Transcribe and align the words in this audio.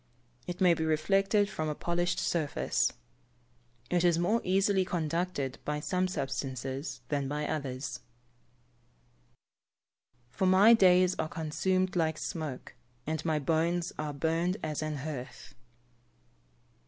It 0.47 0.59
may 0.59 0.73
be 0.73 0.83
reflected 0.83 1.47
from 1.47 1.69
a 1.69 1.75
polished 1.75 2.17
surface. 2.17 2.91
It 3.91 4.03
is 4.03 4.17
more 4.17 4.41
easily 4.43 4.83
conducted 4.83 5.59
by 5.63 5.79
some 5.79 6.07
substances 6.07 7.01
than 7.09 7.27
by 7.27 7.45
others. 7.45 7.99
[Verse: 9.27 9.37
"For 10.31 10.45
my 10.47 10.73
days 10.73 11.13
are 11.19 11.29
consumed 11.29 11.95
like 11.95 12.17
smoke, 12.17 12.73
and 13.05 13.23
my 13.23 13.37
bones 13.37 13.93
are 13.99 14.11
burned 14.11 14.57
as 14.63 14.81
an 14.81 14.97
hearth." 14.97 15.53